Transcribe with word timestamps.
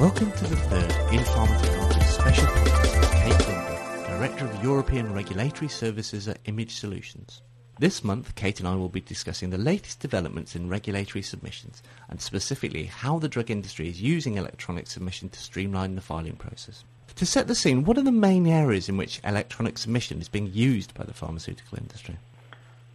Welcome 0.00 0.32
to 0.32 0.46
the 0.46 0.56
third 0.56 1.12
In 1.12 1.20
Pharma 1.20 2.02
special 2.04 2.46
podcast 2.46 3.00
with 3.00 3.12
Kate 3.12 3.46
Gumber, 3.46 4.06
Director 4.06 4.46
of 4.46 4.64
European 4.64 5.12
Regulatory 5.12 5.68
Services 5.68 6.26
at 6.26 6.38
Image 6.46 6.76
Solutions. 6.76 7.42
This 7.78 8.02
month, 8.02 8.34
Kate 8.34 8.58
and 8.60 8.66
I 8.66 8.76
will 8.76 8.88
be 8.88 9.02
discussing 9.02 9.50
the 9.50 9.58
latest 9.58 10.00
developments 10.00 10.56
in 10.56 10.70
regulatory 10.70 11.20
submissions 11.20 11.82
and 12.08 12.18
specifically 12.18 12.84
how 12.84 13.18
the 13.18 13.28
drug 13.28 13.50
industry 13.50 13.90
is 13.90 14.00
using 14.00 14.38
electronic 14.38 14.86
submission 14.86 15.28
to 15.28 15.38
streamline 15.38 15.96
the 15.96 16.00
filing 16.00 16.36
process. 16.36 16.82
To 17.16 17.26
set 17.26 17.46
the 17.46 17.54
scene, 17.54 17.84
what 17.84 17.98
are 17.98 18.02
the 18.02 18.10
main 18.10 18.46
areas 18.46 18.88
in 18.88 18.96
which 18.96 19.20
electronic 19.22 19.76
submission 19.76 20.18
is 20.22 20.30
being 20.30 20.50
used 20.50 20.94
by 20.94 21.04
the 21.04 21.12
pharmaceutical 21.12 21.76
industry? 21.76 22.16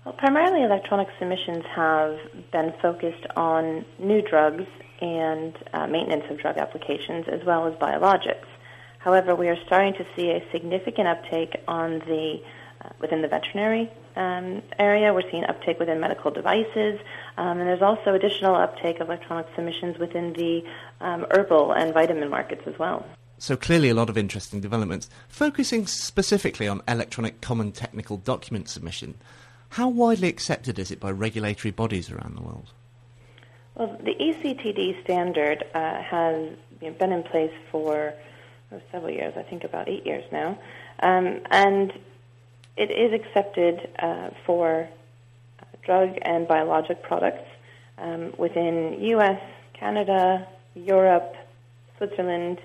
Well, 0.06 0.16
primarily 0.16 0.64
electronic 0.64 1.10
submissions 1.20 1.66
have 1.76 2.18
been 2.52 2.74
focused 2.82 3.28
on 3.36 3.86
new 4.00 4.24
drugs 4.24 4.66
and 5.02 5.56
uh, 5.74 5.88
maintenance 5.88 6.24
of 6.30 6.40
drug 6.40 6.58
applications 6.58 7.28
as 7.28 7.44
well 7.44 7.68
as 7.68 7.74
biologics. 7.76 8.48
However, 9.00 9.36
we 9.36 9.50
are 9.50 9.58
starting 9.66 9.94
to 9.94 10.06
see 10.16 10.32
a 10.32 10.44
significant 10.52 11.08
uptake 11.08 11.56
on 11.68 12.00
the 12.00 12.42
uh, 12.82 12.90
within 13.00 13.22
the 13.22 13.28
veterinary 13.28 13.92
um, 14.16 14.62
area. 14.80 15.14
We're 15.14 15.30
seeing 15.30 15.46
uptake 15.46 15.80
within 15.80 16.00
medical 16.00 16.32
devices, 16.32 17.00
um, 17.38 17.60
and 17.60 17.68
there's 17.68 17.82
also 17.82 18.14
additional 18.14 18.56
uptake 18.56 19.00
of 19.00 19.08
electronic 19.08 19.48
submissions 19.56 19.98
within 19.98 20.34
the 20.34 20.64
um, 21.02 21.26
herbal 21.32 21.74
and 21.74 21.94
vitamin 21.94 22.30
markets 22.30 22.64
as 22.66 22.78
well. 22.80 23.06
So 23.38 23.56
clearly, 23.58 23.90
a 23.90 23.94
lot 23.94 24.10
of 24.10 24.18
interesting 24.18 24.62
developments. 24.62 25.10
Focusing 25.28 25.88
specifically 25.88 26.68
on 26.68 26.82
electronic 26.88 27.42
common 27.42 27.74
technical 27.74 28.18
document 28.18 28.70
submission, 28.70 29.16
how 29.70 29.90
widely 29.90 30.30
accepted 30.30 30.80
is 30.80 30.90
it 30.90 31.00
by 31.00 31.12
regulatory 31.12 31.72
bodies 31.72 32.10
around 32.10 32.36
the 32.36 32.42
world? 32.42 32.72
Well, 33.76 33.98
the 34.02 34.16
ECTD 34.16 35.04
standard 35.04 35.66
uh, 35.74 36.02
has 36.02 36.54
been 36.80 37.12
in 37.12 37.24
place 37.24 37.52
for 37.72 38.14
oh, 38.72 38.82
several 38.90 39.12
years, 39.12 39.34
I 39.36 39.44
think 39.44 39.66
about 39.66 39.90
eight 39.90 40.06
years 40.06 40.24
now, 40.32 40.58
um, 41.02 41.42
and 41.52 41.92
it 42.78 42.90
is 42.90 43.12
accepted 43.12 43.90
uh, 44.00 44.30
for 44.46 44.88
drug 45.84 46.18
and 46.22 46.48
biologic 46.48 47.04
products 47.04 47.50
um, 47.98 48.32
within 48.38 48.98
U.S., 49.02 49.42
Canada, 49.74 50.48
Europe, 50.74 51.36
Switzerland, 51.98 52.62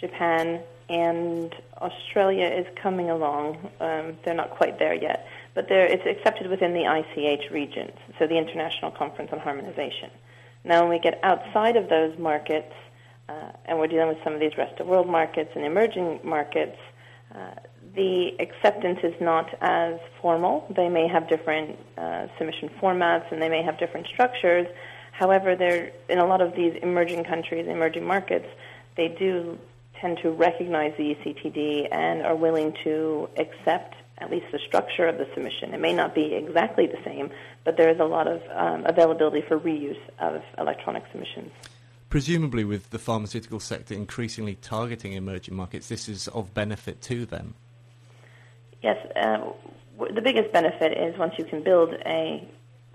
Japan, 0.00 0.60
and 0.88 1.54
Australia 1.80 2.46
is 2.46 2.66
coming 2.82 3.10
along. 3.10 3.70
Um, 3.78 4.16
they're 4.24 4.34
not 4.34 4.50
quite 4.50 4.80
there 4.80 4.94
yet, 4.94 5.24
but 5.54 5.70
it's 5.70 6.04
accepted 6.04 6.50
within 6.50 6.72
the 6.72 6.82
ICH 6.82 7.52
regions, 7.52 7.92
so 8.18 8.26
the 8.26 8.36
International 8.38 8.90
Conference 8.90 9.30
on 9.32 9.38
Harmonization. 9.38 10.10
Now, 10.68 10.82
when 10.82 10.90
we 10.90 10.98
get 10.98 11.18
outside 11.22 11.76
of 11.76 11.88
those 11.88 12.18
markets, 12.18 12.74
uh, 13.26 13.52
and 13.64 13.78
we're 13.78 13.86
dealing 13.86 14.08
with 14.08 14.18
some 14.22 14.34
of 14.34 14.40
these 14.40 14.56
rest 14.58 14.78
of 14.80 14.86
world 14.86 15.08
markets 15.08 15.50
and 15.54 15.64
emerging 15.64 16.20
markets, 16.22 16.76
uh, 17.34 17.54
the 17.94 18.32
acceptance 18.38 18.98
is 19.02 19.14
not 19.18 19.48
as 19.62 19.98
formal. 20.20 20.66
They 20.76 20.90
may 20.90 21.08
have 21.08 21.26
different 21.26 21.78
uh, 21.96 22.26
submission 22.36 22.68
formats 22.80 23.32
and 23.32 23.40
they 23.40 23.48
may 23.48 23.62
have 23.62 23.78
different 23.78 24.08
structures. 24.08 24.66
However, 25.12 25.56
they're, 25.56 25.90
in 26.10 26.18
a 26.18 26.26
lot 26.26 26.42
of 26.42 26.54
these 26.54 26.74
emerging 26.82 27.24
countries, 27.24 27.66
emerging 27.66 28.04
markets, 28.04 28.46
they 28.94 29.08
do 29.08 29.58
tend 29.98 30.18
to 30.18 30.30
recognize 30.30 30.92
the 30.98 31.14
ECTD 31.14 31.88
and 31.90 32.22
are 32.22 32.36
willing 32.36 32.74
to 32.84 33.28
accept 33.38 33.94
at 34.20 34.30
least 34.30 34.46
the 34.52 34.58
structure 34.66 35.06
of 35.06 35.18
the 35.18 35.26
submission. 35.34 35.74
It 35.74 35.80
may 35.80 35.92
not 35.92 36.14
be 36.14 36.34
exactly 36.34 36.86
the 36.86 36.98
same, 37.04 37.30
but 37.64 37.76
there 37.76 37.88
is 37.88 38.00
a 38.00 38.04
lot 38.04 38.26
of 38.26 38.42
um, 38.54 38.84
availability 38.86 39.42
for 39.46 39.58
reuse 39.58 40.00
of 40.18 40.42
electronic 40.58 41.04
submissions. 41.10 41.52
Presumably, 42.08 42.64
with 42.64 42.90
the 42.90 42.98
pharmaceutical 42.98 43.60
sector 43.60 43.94
increasingly 43.94 44.54
targeting 44.56 45.12
emerging 45.12 45.54
markets, 45.54 45.88
this 45.88 46.08
is 46.08 46.26
of 46.28 46.54
benefit 46.54 47.00
to 47.02 47.26
them. 47.26 47.54
Yes, 48.82 48.96
uh, 49.14 49.50
w- 49.98 50.14
the 50.14 50.22
biggest 50.22 50.52
benefit 50.52 50.96
is 50.96 51.18
once 51.18 51.34
you 51.38 51.44
can 51.44 51.62
build 51.62 51.92
a 52.06 52.48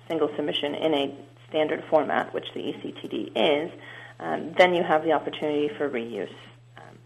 single 0.07 0.29
submission 0.35 0.75
in 0.75 0.93
a 0.93 1.15
standard 1.49 1.83
format, 1.89 2.33
which 2.33 2.47
the 2.55 2.61
ECTD 2.61 3.31
is, 3.35 3.71
um, 4.19 4.53
then 4.57 4.73
you 4.73 4.83
have 4.83 5.03
the 5.03 5.11
opportunity 5.11 5.69
for 5.77 5.89
reuse. 5.89 6.33
Um, 6.77 6.97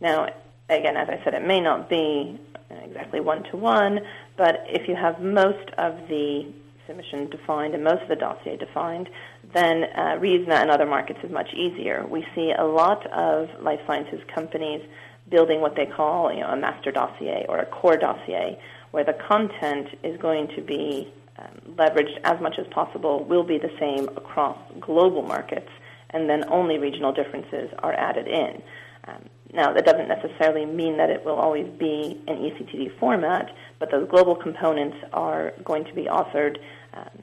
now, 0.00 0.28
again, 0.68 0.96
as 0.96 1.08
I 1.08 1.22
said, 1.24 1.34
it 1.34 1.46
may 1.46 1.60
not 1.60 1.88
be 1.88 2.38
exactly 2.82 3.20
one 3.20 3.42
to 3.50 3.56
one, 3.56 4.00
but 4.36 4.64
if 4.68 4.88
you 4.88 4.96
have 4.96 5.20
most 5.20 5.70
of 5.78 5.96
the 6.08 6.46
submission 6.86 7.30
defined 7.30 7.74
and 7.74 7.82
most 7.82 8.02
of 8.02 8.08
the 8.08 8.16
dossier 8.16 8.56
defined, 8.56 9.08
then 9.54 9.84
uh, 9.96 10.16
reusing 10.18 10.62
in 10.62 10.70
other 10.70 10.86
markets 10.86 11.18
is 11.22 11.30
much 11.30 11.52
easier. 11.54 12.06
We 12.06 12.26
see 12.34 12.52
a 12.56 12.64
lot 12.64 13.06
of 13.12 13.48
life 13.62 13.80
sciences 13.86 14.20
companies 14.34 14.82
building 15.30 15.60
what 15.60 15.74
they 15.76 15.86
call 15.86 16.32
you 16.32 16.40
know, 16.40 16.48
a 16.48 16.56
master 16.56 16.92
dossier 16.92 17.46
or 17.48 17.58
a 17.58 17.66
core 17.66 17.96
dossier, 17.96 18.58
where 18.90 19.04
the 19.04 19.14
content 19.14 19.88
is 20.02 20.20
going 20.20 20.48
to 20.48 20.60
be 20.60 21.12
um, 21.38 21.74
leveraged 21.76 22.18
as 22.24 22.40
much 22.40 22.58
as 22.58 22.66
possible, 22.68 23.24
will 23.24 23.42
be 23.42 23.58
the 23.58 23.72
same 23.80 24.08
across 24.16 24.58
global 24.80 25.22
markets, 25.22 25.70
and 26.10 26.28
then 26.28 26.44
only 26.48 26.78
regional 26.78 27.12
differences 27.12 27.70
are 27.78 27.92
added 27.94 28.28
in. 28.28 28.62
Um, 29.08 29.24
now, 29.54 29.72
that 29.72 29.84
doesn't 29.84 30.08
necessarily 30.08 30.66
mean 30.66 30.96
that 30.96 31.10
it 31.10 31.24
will 31.24 31.36
always 31.36 31.66
be 31.78 32.20
an 32.26 32.38
ECTD 32.38 32.98
format, 32.98 33.54
but 33.78 33.90
those 33.90 34.08
global 34.08 34.34
components 34.34 34.96
are 35.12 35.52
going 35.62 35.84
to 35.84 35.94
be 35.94 36.04
authored 36.04 36.58
um, 36.92 37.22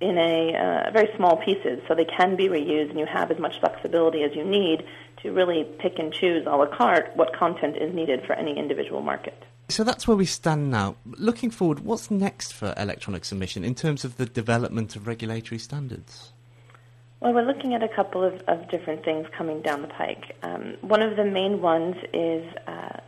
in 0.00 0.16
a 0.16 0.54
uh, 0.54 0.90
very 0.92 1.08
small 1.16 1.36
pieces, 1.36 1.80
so 1.88 1.94
they 1.96 2.04
can 2.04 2.36
be 2.36 2.48
reused, 2.48 2.90
and 2.90 2.98
you 2.98 3.06
have 3.06 3.32
as 3.32 3.38
much 3.40 3.58
flexibility 3.58 4.22
as 4.22 4.30
you 4.36 4.44
need 4.44 4.84
to 5.22 5.32
really 5.32 5.64
pick 5.80 5.98
and 5.98 6.12
choose 6.12 6.46
a 6.46 6.56
la 6.56 6.66
carte 6.66 7.10
what 7.16 7.34
content 7.34 7.76
is 7.76 7.92
needed 7.92 8.24
for 8.24 8.34
any 8.34 8.56
individual 8.56 9.00
market. 9.00 9.42
So 9.68 9.82
that's 9.82 10.06
where 10.06 10.16
we 10.16 10.26
stand 10.26 10.70
now. 10.70 10.94
Looking 11.04 11.50
forward, 11.50 11.80
what's 11.80 12.10
next 12.10 12.52
for 12.52 12.72
electronic 12.76 13.24
submission 13.24 13.64
in 13.64 13.74
terms 13.74 14.04
of 14.04 14.16
the 14.16 14.26
development 14.26 14.94
of 14.94 15.08
regulatory 15.08 15.58
standards? 15.58 16.32
Well, 17.20 17.34
we're 17.34 17.42
looking 17.42 17.74
at 17.74 17.82
a 17.82 17.88
couple 17.88 18.22
of, 18.22 18.40
of 18.46 18.70
different 18.70 19.04
things 19.04 19.26
coming 19.36 19.60
down 19.60 19.82
the 19.82 19.88
pike. 19.88 20.36
Um, 20.44 20.76
one 20.82 21.02
of 21.02 21.16
the 21.16 21.24
main 21.24 21.60
ones 21.60 21.96
is 22.12 22.46
uh, 22.68 23.00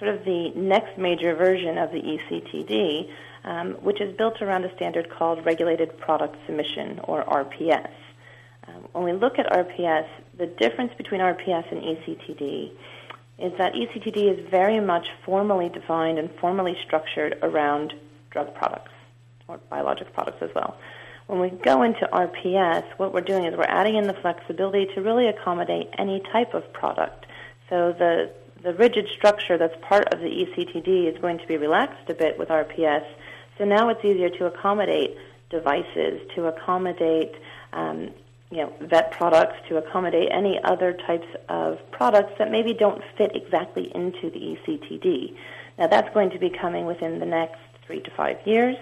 sort 0.00 0.12
of 0.12 0.24
the 0.24 0.50
next 0.56 0.98
major 0.98 1.36
version 1.36 1.78
of 1.78 1.92
the 1.92 2.00
ECTD, 2.00 3.10
um, 3.44 3.74
which 3.74 4.00
is 4.00 4.16
built 4.16 4.42
around 4.42 4.64
a 4.64 4.74
standard 4.74 5.08
called 5.08 5.46
Regulated 5.46 5.96
Product 5.98 6.34
Submission, 6.46 6.98
or 7.04 7.22
RPS. 7.22 7.92
Um, 8.66 8.88
when 8.90 9.04
we 9.04 9.12
look 9.12 9.38
at 9.38 9.46
RPS, 9.46 10.08
the 10.36 10.46
difference 10.46 10.92
between 10.94 11.20
RPS 11.20 11.70
and 11.70 11.80
ECTD 11.80 12.72
is 13.38 13.52
that 13.58 13.74
ECTD 13.74 14.36
is 14.36 14.50
very 14.50 14.80
much 14.80 15.06
formally 15.24 15.68
defined 15.68 16.18
and 16.18 16.28
formally 16.40 16.76
structured 16.84 17.38
around 17.42 17.94
drug 18.30 18.52
products, 18.56 18.90
or 19.46 19.58
biologic 19.70 20.12
products 20.12 20.42
as 20.42 20.50
well. 20.56 20.76
When 21.26 21.40
we 21.40 21.50
go 21.50 21.82
into 21.82 22.06
RPS, 22.12 22.84
what 22.98 23.14
we're 23.14 23.22
doing 23.22 23.44
is 23.44 23.56
we're 23.56 23.64
adding 23.64 23.96
in 23.96 24.06
the 24.06 24.14
flexibility 24.14 24.86
to 24.94 25.00
really 25.00 25.26
accommodate 25.26 25.88
any 25.98 26.20
type 26.32 26.52
of 26.52 26.70
product. 26.72 27.26
So 27.70 27.92
the 27.92 28.30
the 28.62 28.74
rigid 28.74 29.06
structure 29.14 29.58
that's 29.58 29.76
part 29.82 30.12
of 30.14 30.20
the 30.20 30.26
ECTD 30.26 31.12
is 31.12 31.20
going 31.20 31.38
to 31.38 31.46
be 31.46 31.58
relaxed 31.58 32.08
a 32.08 32.14
bit 32.14 32.38
with 32.38 32.48
RPS. 32.48 33.04
So 33.58 33.64
now 33.66 33.90
it's 33.90 34.02
easier 34.02 34.30
to 34.30 34.46
accommodate 34.46 35.18
devices, 35.50 36.22
to 36.34 36.46
accommodate 36.46 37.34
um, 37.74 38.10
you 38.50 38.58
know, 38.58 38.72
vet 38.80 39.10
products, 39.10 39.56
to 39.68 39.76
accommodate 39.76 40.30
any 40.32 40.58
other 40.64 40.94
types 41.06 41.26
of 41.48 41.78
products 41.90 42.32
that 42.38 42.50
maybe 42.50 42.72
don't 42.72 43.02
fit 43.18 43.32
exactly 43.34 43.90
into 43.94 44.30
the 44.30 44.56
ECTD. 44.56 45.36
Now 45.78 45.88
that's 45.88 46.12
going 46.14 46.30
to 46.30 46.38
be 46.38 46.50
coming 46.50 46.86
within 46.86 47.18
the 47.18 47.26
next 47.26 47.60
three 47.86 48.00
to 48.00 48.10
five 48.12 48.38
years. 48.46 48.76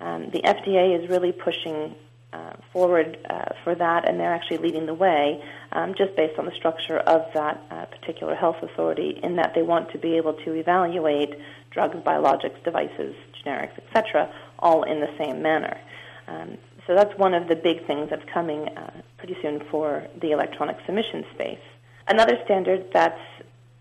Um, 0.00 0.30
the 0.30 0.40
FDA 0.40 1.02
is 1.02 1.08
really 1.08 1.32
pushing 1.32 1.94
uh, 2.32 2.52
forward 2.72 3.18
uh, 3.30 3.54
for 3.64 3.74
that, 3.74 4.08
and 4.08 4.20
they're 4.20 4.34
actually 4.34 4.58
leading 4.58 4.86
the 4.86 4.94
way 4.94 5.42
um, 5.72 5.94
just 5.96 6.14
based 6.14 6.38
on 6.38 6.44
the 6.44 6.52
structure 6.52 6.98
of 6.98 7.22
that 7.34 7.60
uh, 7.70 7.86
particular 7.86 8.34
health 8.34 8.56
authority, 8.62 9.18
in 9.22 9.36
that 9.36 9.54
they 9.54 9.62
want 9.62 9.90
to 9.92 9.98
be 9.98 10.16
able 10.16 10.34
to 10.34 10.52
evaluate 10.52 11.34
drugs, 11.70 11.96
biologics, 11.96 12.62
devices, 12.64 13.14
generics, 13.44 13.76
etc., 13.78 14.32
all 14.58 14.82
in 14.82 15.00
the 15.00 15.10
same 15.18 15.42
manner. 15.42 15.78
Um, 16.26 16.58
so 16.86 16.94
that's 16.94 17.16
one 17.18 17.34
of 17.34 17.48
the 17.48 17.56
big 17.56 17.86
things 17.86 18.08
that's 18.10 18.24
coming 18.32 18.68
uh, 18.68 18.90
pretty 19.18 19.36
soon 19.42 19.62
for 19.70 20.06
the 20.20 20.30
electronic 20.32 20.76
submission 20.86 21.24
space. 21.34 21.58
Another 22.06 22.38
standard 22.44 22.86
that's 22.92 23.20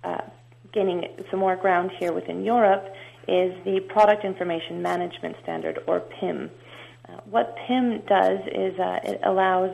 uh, 0.04 0.22
gaining 0.74 1.08
some 1.32 1.40
more 1.40 1.56
ground 1.56 1.92
here 2.00 2.12
within 2.12 2.44
Europe 2.44 2.94
is 3.28 3.54
the 3.66 3.80
Product 3.90 4.24
Information 4.24 4.82
Management 4.82 5.36
Standard, 5.44 5.80
or 5.88 6.00
PIM. 6.00 6.50
Uh, 7.08 7.18
what 7.30 7.56
PIM 7.68 8.02
does 8.08 8.40
is 8.48 8.80
uh, 8.80 9.00
it 9.04 9.20
allows 9.24 9.72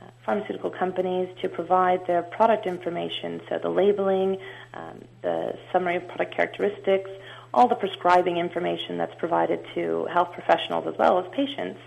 uh, 0.00 0.04
pharmaceutical 0.24 0.70
companies 0.70 1.28
to 1.42 1.48
provide 1.48 2.06
their 2.06 2.22
product 2.22 2.66
information, 2.66 3.40
so 3.48 3.58
the 3.58 3.68
labeling, 3.68 4.38
um, 4.74 5.04
the 5.22 5.56
summary 5.72 5.96
of 5.96 6.06
product 6.08 6.34
characteristics, 6.34 7.10
all 7.52 7.68
the 7.68 7.74
prescribing 7.74 8.36
information 8.38 8.98
that's 8.98 9.14
provided 9.18 9.64
to 9.74 10.06
health 10.12 10.32
professionals 10.32 10.86
as 10.86 10.94
well 10.98 11.18
as 11.18 11.26
patients, 11.32 11.78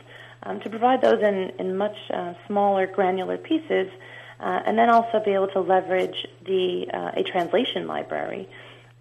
um, 0.44 0.60
to 0.62 0.70
provide 0.70 1.02
those 1.02 1.22
in, 1.22 1.52
in 1.60 1.76
much 1.76 1.98
uh, 2.12 2.34
smaller 2.48 2.88
granular 2.88 3.38
pieces 3.38 3.90
uh, 4.40 4.62
and 4.66 4.78
then 4.78 4.90
also 4.90 5.20
be 5.24 5.32
able 5.32 5.48
to 5.48 5.60
leverage 5.60 6.28
the 6.46 6.88
uh, 6.94 7.12
a 7.16 7.24
translation 7.24 7.88
library 7.88 8.48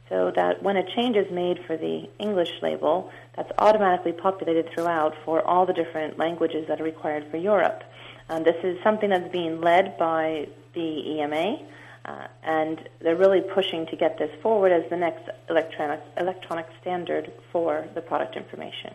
so 0.08 0.32
that 0.36 0.62
when 0.62 0.76
a 0.76 0.94
change 0.94 1.16
is 1.16 1.30
made 1.30 1.58
for 1.66 1.76
the 1.76 2.08
English 2.18 2.50
label, 2.62 3.10
that's 3.34 3.50
automatically 3.58 4.12
populated 4.12 4.70
throughout 4.72 5.14
for 5.24 5.42
all 5.42 5.66
the 5.66 5.72
different 5.72 6.18
languages 6.18 6.66
that 6.68 6.80
are 6.80 6.84
required 6.84 7.26
for 7.30 7.36
Europe. 7.36 7.82
Um, 8.28 8.44
this 8.44 8.56
is 8.62 8.78
something 8.82 9.10
that's 9.10 9.30
being 9.32 9.60
led 9.60 9.98
by 9.98 10.48
the 10.74 10.80
EMA, 10.80 11.58
uh, 12.04 12.26
and 12.42 12.88
they're 13.00 13.16
really 13.16 13.40
pushing 13.40 13.86
to 13.86 13.96
get 13.96 14.18
this 14.18 14.30
forward 14.42 14.72
as 14.72 14.88
the 14.90 14.96
next 14.96 15.28
electronic, 15.48 16.00
electronic 16.16 16.66
standard 16.80 17.32
for 17.52 17.86
the 17.94 18.00
product 18.00 18.36
information. 18.36 18.94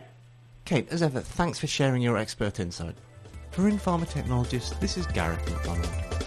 Kate, 0.64 0.90
as 0.90 1.02
ever, 1.02 1.20
thanks 1.20 1.58
for 1.58 1.66
sharing 1.66 2.02
your 2.02 2.16
expert 2.16 2.60
insight. 2.60 2.94
For 3.50 3.68
In 3.68 3.78
Pharma 3.78 4.08
Technologists, 4.08 4.70
this 4.78 4.96
is 4.96 5.06
Gareth 5.08 5.44
McDonald. 5.50 6.21